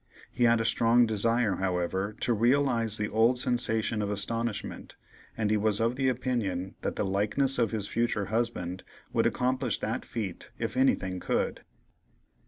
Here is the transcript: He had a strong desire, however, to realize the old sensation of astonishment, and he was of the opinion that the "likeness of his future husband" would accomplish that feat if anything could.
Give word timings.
He 0.31 0.45
had 0.45 0.59
a 0.59 0.65
strong 0.65 1.05
desire, 1.05 1.57
however, 1.57 2.15
to 2.21 2.33
realize 2.33 2.97
the 2.97 3.07
old 3.07 3.37
sensation 3.37 4.01
of 4.01 4.09
astonishment, 4.09 4.95
and 5.37 5.51
he 5.51 5.57
was 5.57 5.79
of 5.79 5.95
the 5.95 6.09
opinion 6.09 6.73
that 6.81 6.95
the 6.95 7.05
"likeness 7.05 7.59
of 7.59 7.69
his 7.69 7.87
future 7.87 8.25
husband" 8.33 8.83
would 9.13 9.27
accomplish 9.27 9.77
that 9.79 10.03
feat 10.03 10.49
if 10.57 10.75
anything 10.75 11.19
could. 11.19 11.61